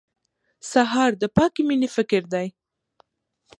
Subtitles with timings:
[0.71, 2.47] سهار د پاکې مېنې فکر دی.